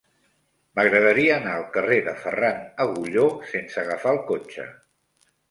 M'agradaria 0.77 1.35
anar 1.41 1.51
al 1.57 1.65
carrer 1.75 1.99
de 2.07 2.15
Ferran 2.23 2.65
Agulló 2.87 3.27
sense 3.53 3.79
agafar 3.85 4.17
el 4.17 4.25
cotxe. 4.33 4.69